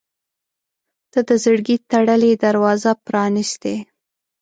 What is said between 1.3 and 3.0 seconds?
زړګي تړلې دروازه